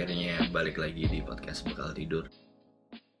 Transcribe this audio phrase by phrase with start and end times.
[0.00, 2.24] akhirnya balik lagi di podcast Bekal Tidur.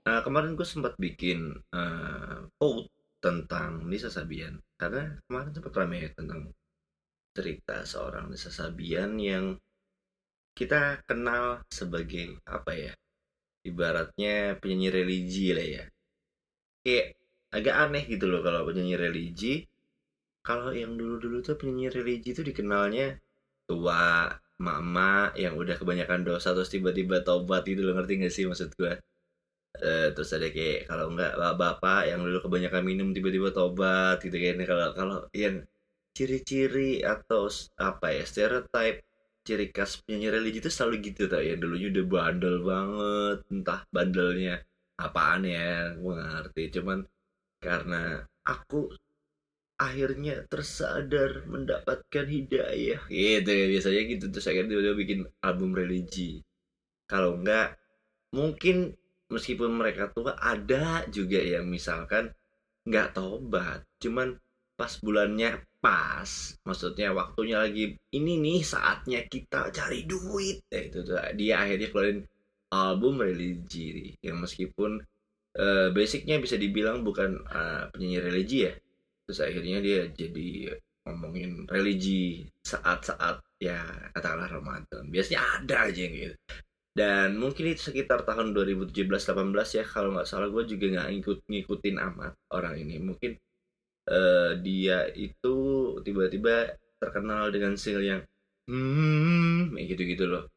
[0.08, 2.88] Nah, kemarin gue sempat bikin uh, quote
[3.20, 6.48] tentang Nisa Sabian karena kemarin sempat ramai tentang
[7.36, 9.60] cerita seorang Nisa Sabian yang
[10.56, 12.92] kita kenal sebagai apa ya?
[13.60, 15.84] Ibaratnya penyanyi religi lah ya.
[16.80, 17.06] Kayak
[17.52, 19.68] agak aneh gitu loh kalau penyanyi religi.
[20.40, 23.20] Kalau yang dulu-dulu tuh penyanyi religi tuh dikenalnya
[23.68, 28.76] tua, mama yang udah kebanyakan dosa terus tiba-tiba tobat gitu lo ngerti gak sih maksud
[28.76, 28.92] gue
[29.78, 34.56] uh, terus ada kayak kalau enggak bapak yang dulu kebanyakan minum tiba-tiba tobat gitu kan.
[34.66, 35.62] Kalau kalau yang
[36.16, 37.46] ciri-ciri atau
[37.78, 39.06] apa ya stereotype
[39.46, 41.54] ciri khas penyanyi religi itu selalu gitu tau ya.
[41.56, 44.54] Dulunya udah bandel banget entah bandelnya
[44.98, 46.62] apaan ya gue ngerti.
[46.80, 46.98] Cuman
[47.60, 48.90] karena aku
[49.80, 53.00] akhirnya tersadar mendapatkan hidayah.
[53.08, 56.44] Gitu ya biasanya gitu terus akhirnya dia bikin album religi.
[57.08, 57.80] Kalau enggak
[58.36, 58.92] mungkin
[59.32, 62.30] meskipun mereka tua ada juga yang misalkan
[62.84, 64.36] nggak tobat cuman
[64.76, 66.28] pas bulannya pas
[66.64, 70.60] maksudnya waktunya lagi ini nih saatnya kita cari duit.
[70.68, 72.20] Ya, itu tuh dia akhirnya keluarin
[72.68, 74.12] album religi.
[74.20, 75.00] Yang meskipun
[75.56, 78.76] uh, basicnya bisa dibilang bukan uh, penyanyi religi ya
[79.30, 80.74] terus akhirnya dia jadi
[81.06, 83.78] ngomongin religi saat-saat ya
[84.10, 85.06] katakanlah Ramadan.
[85.06, 86.36] Biasanya ada aja yang gitu.
[86.90, 91.96] Dan mungkin itu sekitar tahun 2017-18 ya kalau nggak salah gue juga nggak ngikut ngikutin
[92.10, 92.98] amat orang ini.
[92.98, 93.38] Mungkin
[94.10, 95.56] uh, dia itu
[96.02, 98.22] tiba-tiba terkenal dengan single yang
[98.66, 100.50] hmm gitu-gitu loh.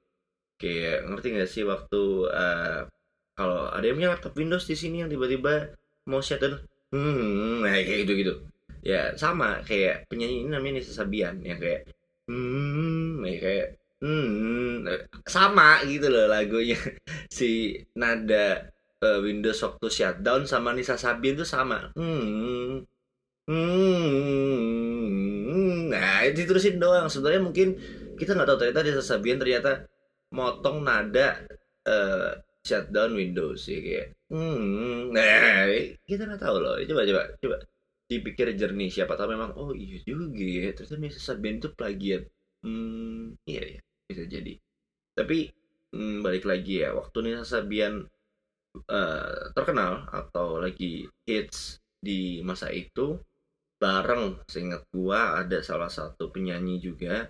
[0.57, 2.01] Kayak ngerti nggak sih waktu
[2.33, 2.89] uh,
[3.37, 5.77] kalau ada yang punya laptop Windows di sini yang tiba-tiba
[6.09, 6.59] mau shutdown
[6.93, 8.33] hmm kayak gitu gitu
[8.83, 11.87] ya sama kayak penyanyi ini namanya Nisa Sabian yang kayak
[12.27, 13.67] hmm ya kayak
[14.03, 14.83] hmm
[15.23, 16.75] sama gitu loh lagunya.
[17.33, 18.69] Si nada
[19.01, 22.83] uh, Windows waktu shutdown sama Nisa Sabian tuh sama hmm
[23.47, 24.71] hmm
[25.91, 27.07] nah diterusin doang.
[27.07, 27.79] Sebenarnya mungkin
[28.19, 29.87] kita nggak tahu ternyata Nisa Sabian ternyata
[30.35, 31.39] motong nada
[31.87, 32.35] uh,
[32.67, 35.71] shutdown Windows ya kayak hmm nah
[36.03, 36.75] kita nggak tahu loh.
[36.83, 37.57] Coba coba coba
[38.19, 41.23] dipikir jernih siapa tahu memang oh iya juga ya ternyata Mrs.
[41.23, 42.23] Sabian itu plagiat
[42.63, 44.53] hmm iya ya bisa jadi
[45.13, 45.53] tapi
[45.93, 48.03] hmm, balik lagi ya waktu Nisa Sabian
[48.89, 53.21] uh, terkenal atau lagi hits di masa itu
[53.77, 57.29] bareng seingat gua ada salah satu penyanyi juga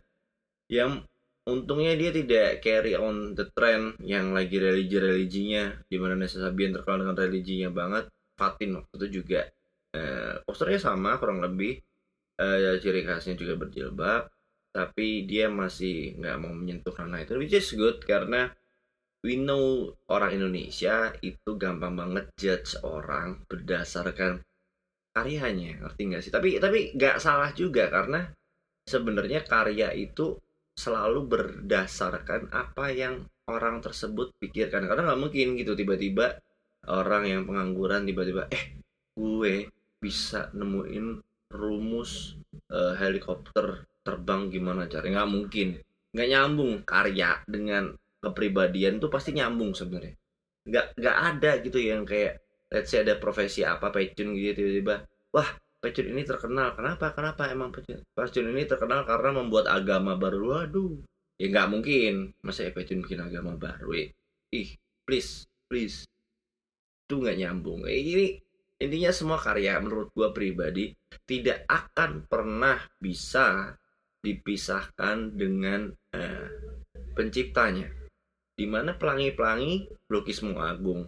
[0.71, 1.03] yang
[1.43, 7.03] untungnya dia tidak carry on the trend yang lagi religi-religinya di mana Nisa Sabian terkenal
[7.03, 8.07] dengan religinya banget
[8.39, 9.45] Fatin waktu itu juga
[9.95, 11.79] eh, posternya sama kurang lebih.
[12.33, 14.25] Eh, ciri khasnya juga berjilbab
[14.73, 18.49] tapi dia masih nggak mau menyentuh ranah itu which is good karena
[19.21, 24.43] we know orang Indonesia itu gampang banget judge orang berdasarkan
[25.15, 26.33] karyanya ngerti nggak sih?
[26.33, 28.27] Tapi tapi nggak salah juga karena
[28.83, 30.35] sebenarnya karya itu
[30.73, 34.89] selalu berdasarkan apa yang orang tersebut pikirkan.
[34.89, 36.35] Karena nggak mungkin gitu tiba-tiba
[36.89, 38.75] orang yang pengangguran tiba-tiba eh
[39.15, 39.69] gue
[40.03, 41.23] bisa nemuin
[41.55, 42.35] rumus
[42.67, 45.07] uh, helikopter terbang gimana cara.
[45.07, 45.79] Nggak mungkin.
[46.11, 46.73] Nggak nyambung.
[46.83, 50.19] Karya dengan kepribadian tuh pasti nyambung sebenarnya.
[50.67, 55.49] Nggak nggak ada gitu yang kayak let's say ada profesi apa pecun gitu tiba-tiba wah
[55.79, 56.75] pecun ini terkenal.
[56.75, 57.15] Kenapa?
[57.15, 60.59] Kenapa emang pecun pecun ini terkenal karena membuat agama baru?
[60.59, 60.99] Waduh.
[61.39, 62.35] Ya nggak mungkin.
[62.43, 64.09] Masa ya pecun bikin agama baru eh.
[64.51, 64.75] ih
[65.07, 66.03] please please.
[67.07, 67.83] Itu nggak nyambung.
[67.87, 68.27] Eh, ini
[68.83, 70.91] intinya semua karya menurut gue pribadi
[71.23, 73.71] tidak akan pernah bisa
[74.19, 76.49] dipisahkan dengan uh,
[77.15, 77.87] penciptanya.
[78.53, 81.07] Di mana pelangi-pelangi lukismu agung.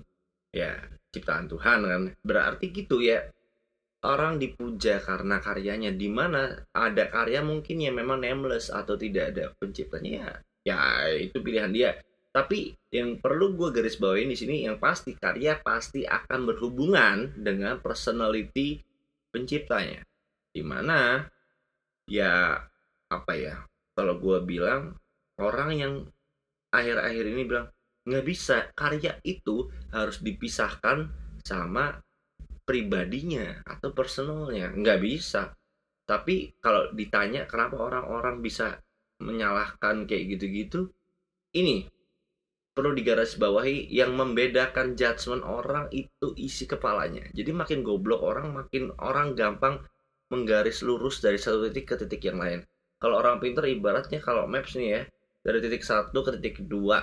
[0.55, 0.79] Ya
[1.11, 2.03] ciptaan Tuhan kan.
[2.23, 3.27] Berarti gitu ya
[4.07, 5.91] orang dipuja karena karyanya.
[5.91, 10.31] Di mana ada karya mungkin yang memang nameless atau tidak ada penciptanya ya
[10.65, 10.77] ya
[11.13, 11.93] itu pilihan dia
[12.35, 17.79] tapi yang perlu gue garis bawain di sini yang pasti karya pasti akan berhubungan dengan
[17.79, 18.83] personality
[19.31, 20.03] penciptanya.
[20.51, 21.23] Di mana
[22.11, 22.59] ya
[23.07, 23.63] apa ya
[23.95, 24.99] kalau gue bilang
[25.39, 25.93] orang yang
[26.75, 27.71] akhir-akhir ini bilang
[28.03, 31.07] nggak bisa karya itu harus dipisahkan
[31.39, 32.03] sama
[32.67, 34.75] pribadinya atau personalnya.
[34.75, 35.55] Nggak bisa.
[36.03, 38.75] Tapi kalau ditanya kenapa orang-orang bisa
[39.23, 40.91] menyalahkan kayak gitu-gitu?
[41.55, 41.94] Ini
[42.75, 47.23] perlu digarisbawahi yang membedakan judgement orang itu isi kepalanya.
[47.31, 49.79] Jadi makin goblok orang, makin orang gampang
[50.27, 52.59] menggaris lurus dari satu titik ke titik yang lain.
[52.99, 55.01] Kalau orang pinter ibaratnya kalau maps nih ya,
[55.39, 56.99] dari titik satu ke titik dua,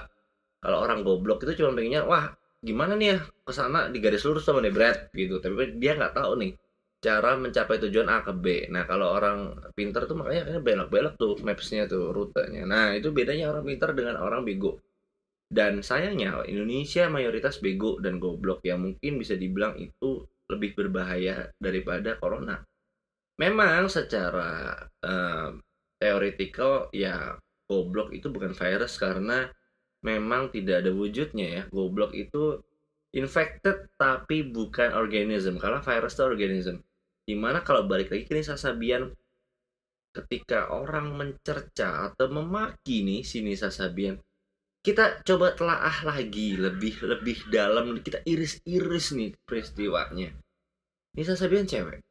[0.63, 2.31] kalau orang goblok itu cuma pengennya wah
[2.63, 6.15] gimana nih ya ke sana di garis lurus sama nih Brad gitu tapi dia nggak
[6.15, 6.55] tahu nih
[7.03, 11.91] cara mencapai tujuan A ke B nah kalau orang pintar tuh makanya belok-belok tuh mapsnya
[11.91, 14.79] tuh rutenya nah itu bedanya orang pintar dengan orang bego
[15.53, 22.17] dan sayangnya Indonesia mayoritas bego dan goblok yang mungkin bisa dibilang itu lebih berbahaya daripada
[22.17, 22.57] corona
[23.37, 25.53] memang secara uh,
[26.01, 27.37] teoretikal ya
[27.69, 29.49] goblok itu bukan virus karena
[30.03, 31.63] memang tidak ada wujudnya ya.
[31.71, 32.59] Goblok itu
[33.15, 36.77] infected tapi bukan organism karena virus itu organism.
[37.23, 39.09] Di mana kalau balik lagi ke Nisa Sabian
[40.13, 44.21] ketika orang mencerca atau memaki nih si Nisa Sabian
[44.83, 47.95] kita coba telaah lagi lebih lebih dalam.
[48.03, 50.35] Kita iris-iris nih peristiwanya.
[51.15, 52.03] Nisa Sabian cewek.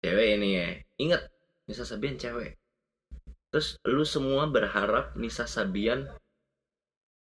[0.00, 0.68] Cewek ini ya.
[0.96, 1.22] Ingat
[1.68, 2.56] Nisa Sabian cewek.
[3.52, 6.08] Terus lu semua berharap Nisa Sabian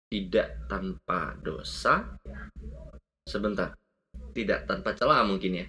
[0.07, 2.15] tidak tanpa dosa?
[3.27, 3.75] Sebentar.
[4.31, 5.65] Tidak tanpa celah mungkin ya.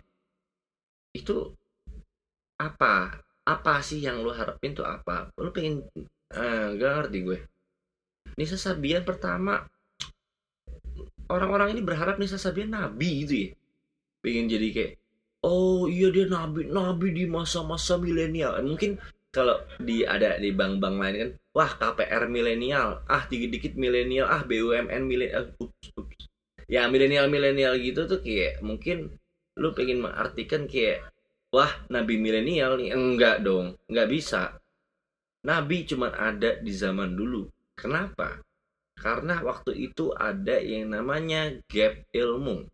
[1.10, 1.50] Itu
[2.62, 3.18] apa?
[3.44, 5.34] Apa sih yang lu harapin tuh apa?
[5.36, 5.82] Lu pengen
[6.30, 7.38] eh, gak ngerti gue
[8.34, 9.62] Nisa Sabian pertama.
[11.30, 13.50] Orang-orang ini berharap Nisa Sabian nabi itu ya.
[14.20, 14.92] Pengen jadi kayak
[15.44, 18.58] oh iya dia nabi nabi di masa-masa milenial.
[18.64, 18.98] Mungkin
[19.30, 25.02] kalau di ada di bank-bank lain kan wah KPR milenial ah dikit-dikit milenial ah BUMN
[25.02, 25.90] milenial ups.
[26.70, 29.12] ya milenial milenial gitu tuh kayak mungkin
[29.58, 31.06] lu pengen mengartikan kayak
[31.54, 32.90] wah nabi milenial nih.
[32.92, 34.58] Enggak dong enggak bisa.
[35.44, 37.44] Nabi cuma ada di zaman dulu
[37.76, 38.40] kenapa
[38.98, 42.66] karena waktu itu ada yang namanya gap ilmu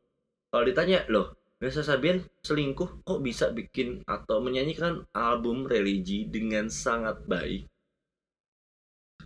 [0.52, 7.20] kalau ditanya loh Nessa Sabian selingkuh kok bisa bikin atau menyanyikan album religi dengan sangat
[7.28, 7.68] baik.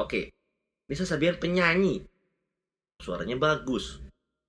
[0.03, 0.35] Oke,
[0.91, 2.03] Nessa Sabian penyanyi.
[2.99, 4.03] Suaranya bagus.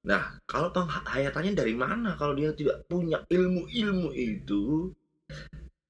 [0.09, 4.89] Nah, kalau penghayatannya dari mana kalau dia tidak punya ilmu-ilmu itu?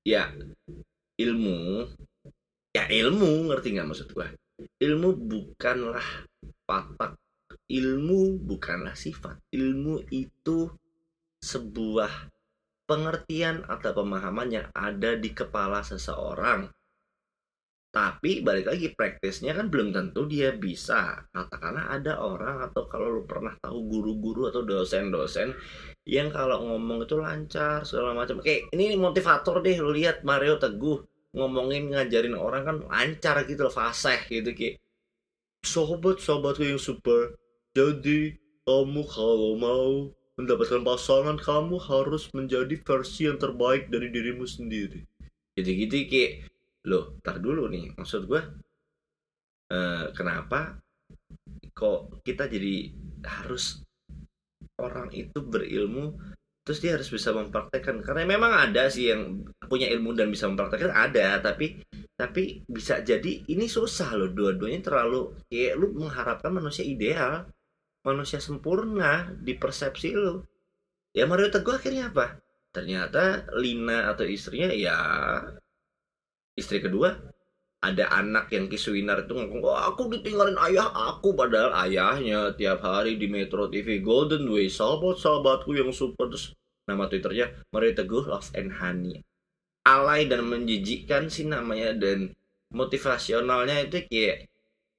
[0.03, 0.35] Ya,
[1.15, 1.87] ilmu.
[2.75, 4.27] Ya ilmu, ngerti nggak maksud gue?
[4.55, 6.07] Ilmu bukanlah
[6.63, 7.19] patak.
[7.67, 9.51] Ilmu bukanlah sifat.
[9.51, 10.71] Ilmu itu
[11.43, 12.31] sebuah
[12.87, 16.71] pengertian atau pemahaman yang ada di kepala seseorang.
[17.91, 21.27] Tapi balik lagi praktisnya kan belum tentu dia bisa.
[21.31, 25.55] Katakanlah ada orang atau kalau lu pernah tahu guru-guru atau dosen-dosen
[26.03, 28.43] yang kalau ngomong itu lancar segala macam.
[28.43, 33.73] Oke, ini motivator deh lu lihat Mario Teguh ngomongin ngajarin orang kan lancar gitu loh,
[33.73, 34.79] fasih gitu kayak
[35.61, 37.35] sobat sobatku yang super.
[37.75, 45.05] Jadi kamu kalau mau mendapatkan pasangan kamu harus menjadi versi yang terbaik dari dirimu sendiri
[45.55, 46.31] jadi gitu kayak
[46.85, 48.41] loh tar dulu nih maksud gue
[49.71, 50.83] uh, kenapa
[51.71, 52.91] kok kita jadi
[53.23, 53.79] harus
[54.75, 56.19] orang itu berilmu
[56.65, 58.01] terus dia harus bisa mempraktekkan.
[58.01, 61.39] Karena memang ada sih yang punya ilmu dan bisa mempraktekkan ada.
[61.39, 61.85] Tapi
[62.17, 64.33] tapi bisa jadi ini susah loh.
[64.33, 67.45] Dua-duanya terlalu kayak lu mengharapkan manusia ideal
[68.05, 70.45] manusia sempurna di persepsi lu.
[71.11, 72.37] Ya Mario Teguh akhirnya apa?
[72.69, 74.97] Ternyata Lina atau istrinya ya
[76.53, 77.34] istri kedua
[77.83, 83.19] ada anak yang kisuinar itu ngomong oh aku ditinggalin ayah aku padahal ayahnya tiap hari
[83.19, 86.55] di Metro TV Golden Way sahabat sahabatku yang super terus
[86.87, 89.21] nama twitternya Mario Teguh Love and Honey
[89.85, 92.33] alay dan menjijikkan sih namanya dan
[92.73, 94.49] motivasionalnya itu kayak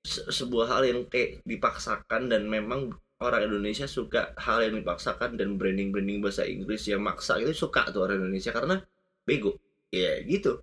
[0.07, 6.23] sebuah hal yang kayak dipaksakan dan memang orang Indonesia suka hal yang dipaksakan dan branding-branding
[6.23, 8.79] bahasa Inggris yang maksa itu suka tuh orang Indonesia karena
[9.27, 9.59] bego.
[9.91, 10.63] Ya gitu.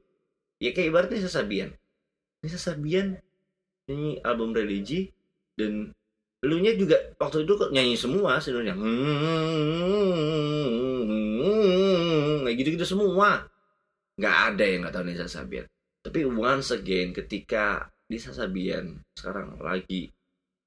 [0.64, 1.76] Ya kayak ibaratnya Nisa Sabian.
[2.44, 3.16] Nisa Sabian
[3.88, 5.10] nyanyi album religi
[5.56, 5.96] dan
[6.44, 8.76] elunya juga waktu itu kok nyanyi semua sebenarnya.
[12.44, 13.48] Kayak gitu-gitu semua.
[14.20, 15.66] Nggak ada yang nggak tahu Nisa Sabian.
[16.04, 20.12] Tapi once again ketika Nisa Sabian sekarang lagi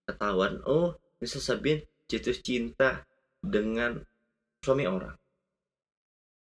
[0.08, 3.04] ketahuan oh Nisa Sabian jatuh cinta
[3.44, 4.00] dengan
[4.64, 5.14] suami orang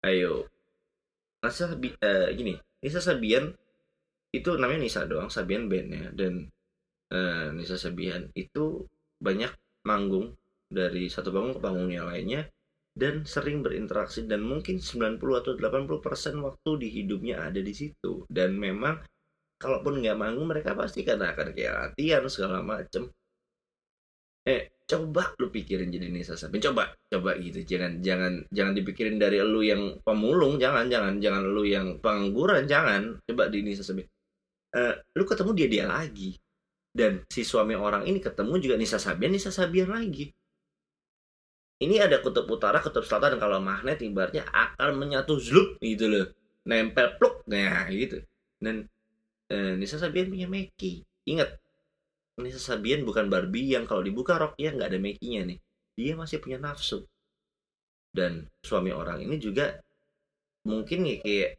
[0.04, 0.46] ayo
[1.42, 3.54] Nisa uh, gini Nisa Sabian
[4.32, 6.48] itu namanya Nisa doang Sabian bandnya dan
[7.12, 8.88] uh, Nisa Sabian itu
[9.20, 9.52] banyak
[9.84, 10.32] manggung
[10.72, 12.48] dari satu panggung ke panggung yang lainnya
[12.92, 18.28] dan sering berinteraksi dan mungkin 90 atau 80 persen waktu di hidupnya ada di situ.
[18.28, 19.00] Dan memang
[19.56, 23.08] kalaupun nggak manggung mereka pasti kan akan kayak latihan segala macem.
[24.44, 27.64] Eh coba lu pikirin jadi Nisa Sabin coba coba gitu.
[27.64, 30.60] Jangan jangan jangan dipikirin dari lu yang pemulung.
[30.60, 32.68] Jangan jangan jangan lu yang pengangguran.
[32.68, 33.24] Jangan.
[33.24, 34.04] Coba di Nisa Sabin
[34.76, 36.36] uh, lu ketemu dia dia lagi.
[36.92, 40.28] Dan si suami orang ini ketemu juga Nisa Sabian Nisa Sabian lagi.
[41.82, 46.26] Ini ada kutub utara kutub selatan kalau magnet ibaratnya akan menyatu zlup gitu loh.
[46.68, 48.22] Nempel pluk nah gitu.
[48.60, 48.86] Dan
[49.50, 51.58] eh, Nisa Sabian punya Meki ingat
[52.38, 55.58] Nisa Sabian bukan Barbie yang kalau dibuka roknya nggak ada Mekinya nih.
[55.98, 57.02] Dia masih punya nafsu.
[58.12, 59.80] Dan suami orang ini juga
[60.62, 61.50] mungkin ya kayak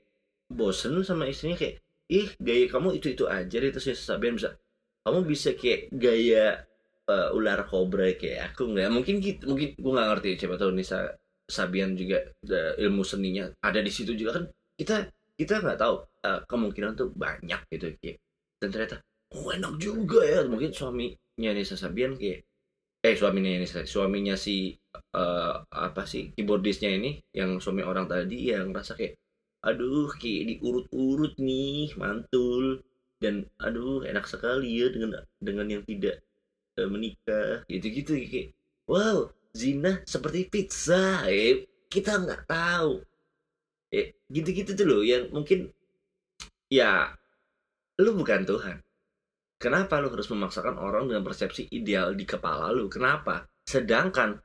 [0.48, 4.56] bosen sama istrinya kayak ih gaya kamu itu itu aja terus Nisa Sabian bisa
[5.04, 6.64] kamu bisa kayak gaya
[7.08, 8.90] uh, ular kobra kayak aku nggak?
[8.92, 11.12] Mungkin gitu mungkin gue nggak ngerti siapa tahu Nisa
[11.44, 14.46] Sabian juga uh, ilmu seninya ada di situ juga kan.
[14.80, 14.96] Kita
[15.36, 18.18] kita nggak tahu uh, kemungkinan tuh banyak gitu kayak
[18.64, 18.98] dan ternyata
[19.36, 20.40] oh enak juga ya.
[20.48, 22.48] Mungkin suaminya Nisa Sabian kayak
[23.04, 24.72] eh suaminya Nisa suaminya si
[25.12, 29.20] uh, apa sih keyboardisnya ini yang suami orang tadi yang rasa kayak
[29.64, 32.84] aduh kayak diurut-urut nih mantul.
[33.24, 36.20] Dan aduh enak sekali ya dengan dengan yang tidak
[36.76, 37.64] uh, menikah.
[37.72, 38.48] Gitu-gitu kayak
[38.92, 41.24] wow zina seperti pizza.
[41.32, 43.00] Eh kita nggak tahu.
[43.96, 45.72] Eh gitu-gitu tuh loh yang mungkin
[46.68, 47.16] ya
[48.04, 48.78] lu bukan Tuhan.
[49.64, 52.92] Kenapa lu harus memaksakan orang dengan persepsi ideal di kepala lu?
[52.92, 53.48] Kenapa?
[53.64, 54.36] Sedangkan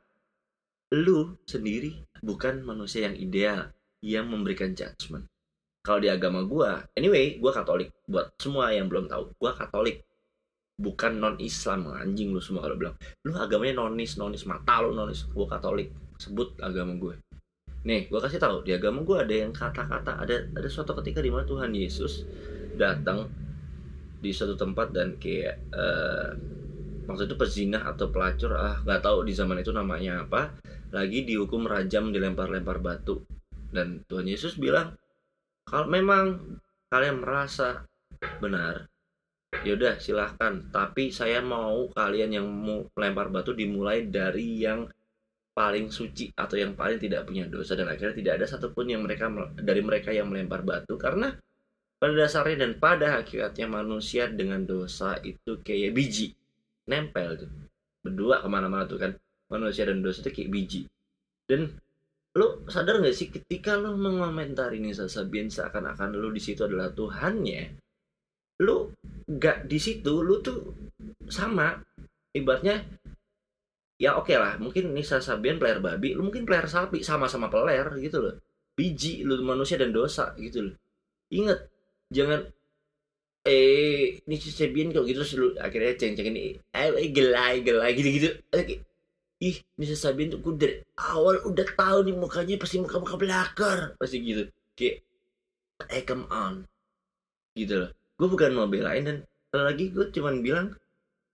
[0.94, 3.74] lu sendiri bukan manusia yang ideal
[4.04, 5.26] yang memberikan judgement.
[5.82, 7.94] Kalau di agama gue anyway gue katolik.
[8.04, 9.96] Buat semua yang belum tahu gue katolik.
[10.78, 12.96] Bukan non Islam anjing lu semua kalau bilang.
[13.26, 15.26] Lu agamanya nonis nonis mata lu nonis.
[15.30, 15.90] Gue katolik.
[16.18, 17.14] Sebut agama gue
[17.86, 21.30] nih gue kasih tahu di agama gue ada yang kata-kata ada ada suatu ketika di
[21.30, 22.26] mana Tuhan Yesus
[22.74, 23.30] datang
[24.18, 26.34] di suatu tempat dan kayak uh,
[27.06, 30.58] maksud itu pezinah atau pelacur ah nggak tahu di zaman itu namanya apa
[30.90, 33.22] lagi dihukum rajam dilempar-lempar batu
[33.74, 34.96] dan Tuhan Yesus bilang
[35.68, 36.58] kalau memang
[36.88, 37.84] kalian merasa
[38.40, 38.88] benar
[39.64, 40.68] yaudah silahkan.
[40.68, 44.86] Tapi saya mau kalian yang mau melempar batu dimulai dari yang
[45.56, 47.74] paling suci atau yang paling tidak punya dosa.
[47.74, 51.00] Dan akhirnya tidak ada satupun yang mereka dari mereka yang melempar batu.
[51.00, 51.32] Karena
[51.98, 56.36] pada dasarnya dan pada hakikatnya manusia dengan dosa itu kayak biji.
[56.88, 57.50] Nempel tuh.
[58.04, 59.12] Berdua ke mana-mana tuh kan.
[59.48, 60.80] Manusia dan dosa itu kayak biji.
[61.48, 61.72] Dan
[62.38, 67.74] lo sadar gak sih ketika lo mengomentari Nisa Sabian seakan-akan lo di situ adalah Tuhannya
[68.62, 68.94] lo
[69.26, 70.58] gak di situ lo tuh
[71.26, 71.74] sama.
[72.28, 72.78] Ibaratnya
[73.98, 77.90] ya oke okay lah mungkin Nisa Sabian player babi lo mungkin player sapi sama-sama player
[77.98, 78.34] gitu loh.
[78.78, 80.74] Biji lo manusia dan dosa gitu loh.
[81.34, 81.66] Inget
[82.14, 82.46] jangan
[83.42, 88.30] eh Nisa Sabian kalau gitu lu akhirnya ceng-cengin eh gelai gelai gitu-gitu
[89.38, 93.78] ih Nisa Sabian tuh gue dari awal udah tahu nih mukanya pasti muka muka belakar
[93.94, 94.42] pasti gitu.
[94.74, 95.06] Kayak
[95.94, 96.66] eh come on.
[97.54, 97.90] Gitu loh.
[98.18, 99.16] Gue bukan mau belain dan
[99.54, 100.66] lagi gue cuman bilang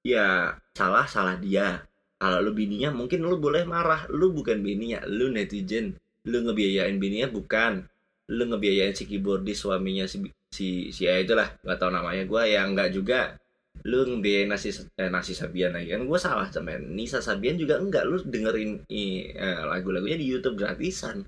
[0.04, 1.80] ya salah salah dia.
[2.20, 4.04] Kalau lu bininya mungkin lu boleh marah.
[4.12, 5.96] Lu bukan bininya lu netizen.
[6.28, 7.88] Lu ngebiayain bininya bukan.
[8.28, 11.56] Lu ngebiayain si keyboardis suaminya si si si ya itulah.
[11.64, 13.40] Nggak tahu namanya gue ya nggak juga
[13.82, 16.06] lu ngebiayain nasi eh, nasi Sabian lagi kan?
[16.06, 18.06] Gue salah cemen Nisa Sabian juga enggak.
[18.06, 21.26] Lu dengerin eh, lagu-lagunya di YouTube gratisan.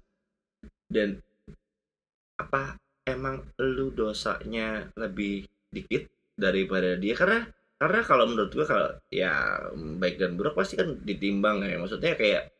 [0.87, 1.19] Dan
[2.39, 6.07] apa emang lu dosanya lebih dikit
[6.39, 7.19] daripada dia?
[7.19, 7.43] Karena
[7.77, 9.61] karena kalau menurut gue kalau ya
[10.01, 11.77] baik dan buruk pasti kan ditimbang ya.
[11.77, 12.55] Maksudnya kayak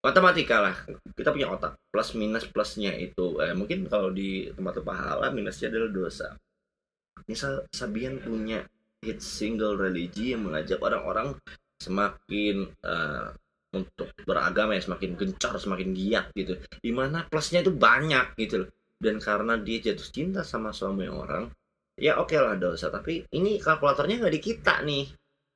[0.00, 0.76] matematika lah.
[1.12, 1.76] Kita punya otak.
[1.92, 3.36] Plus minus plusnya itu.
[3.42, 6.28] Eh, mungkin kalau di tempat pahala minusnya adalah dosa.
[7.28, 8.64] Misal Sabian punya
[9.00, 11.36] hit single religi yang mengajak orang-orang
[11.80, 13.32] semakin uh,
[13.72, 16.60] untuk beragama ya semakin gencar semakin giat gitu.
[16.80, 18.70] Di mana plusnya itu banyak gitu loh.
[19.00, 21.48] Dan karena dia jatuh cinta sama suami orang
[22.00, 25.06] ya oke okay lah dosa tapi ini kalkulatornya nggak di kita nih.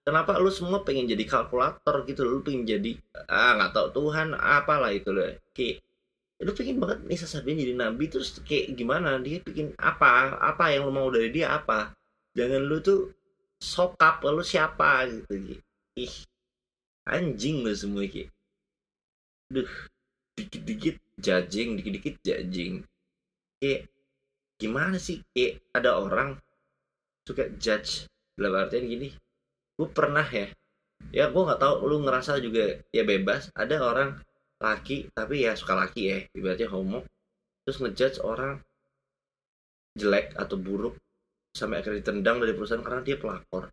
[0.05, 2.93] Kenapa lu semua pengen jadi kalkulator gitu lu pengen jadi
[3.33, 5.25] ah nggak tahu Tuhan apalah itu loh.
[5.57, 5.81] Kayak
[6.45, 9.17] lu pengen banget Nisa Sabian jadi nabi terus kayak gimana?
[9.25, 10.37] Dia bikin apa?
[10.41, 11.97] Apa yang lu mau dari dia apa?
[12.37, 13.24] Jangan lu tuh
[13.65, 15.09] sokap lalu siapa?
[15.09, 15.57] Gitu
[15.97, 16.15] ih
[17.09, 18.29] anjing lo semua ki
[19.49, 19.71] duh
[20.35, 22.85] dikit-dikit jajing dikit-dikit jajing.
[23.63, 23.89] Kayak
[24.59, 25.23] gimana sih?
[25.33, 26.37] Kayak ada orang
[27.25, 28.11] suka judge.
[28.35, 29.09] Dalam artian gini
[29.79, 30.51] gue pernah ya.
[31.15, 33.49] Ya gue nggak tahu lu ngerasa juga ya bebas.
[33.55, 34.19] Ada orang
[34.59, 37.07] laki tapi ya suka laki ya ibaratnya homo.
[37.65, 38.59] Terus ngejudge orang
[39.95, 40.99] jelek atau buruk
[41.55, 43.71] sampai akhirnya ditendang dari perusahaan karena dia pelakor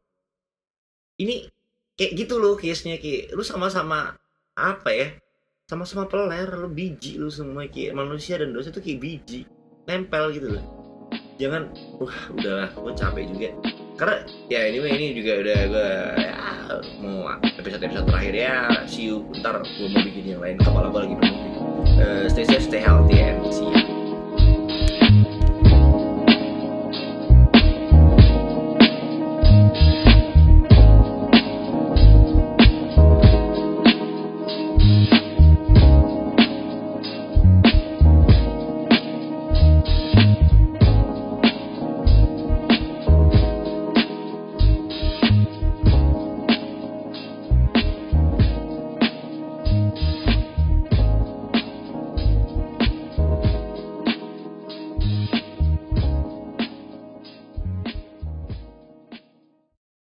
[1.18, 1.50] ini
[1.98, 4.14] kayak gitu loh case-nya kayak lu sama-sama
[4.56, 5.08] apa ya
[5.66, 9.42] sama-sama peler lu biji lu semua kayak manusia dan dosa itu kayak biji
[9.88, 10.66] nempel gitu loh.
[11.40, 13.50] Jangan wah udahlah gue capek juga.
[13.98, 14.16] Karena
[14.50, 15.90] ya anyway ini juga udah gue
[16.22, 16.34] ya,
[17.02, 18.56] mau episode episode terakhir ya.
[18.86, 20.60] See you ntar gue mau bikin yang lain.
[20.62, 21.38] Kepala gue lagi penuh
[22.02, 23.22] uh, stay safe stay healthy